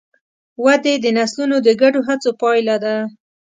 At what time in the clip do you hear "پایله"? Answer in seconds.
2.41-2.75